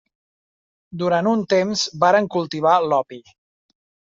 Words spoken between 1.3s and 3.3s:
un temps varen cultivar l'opi.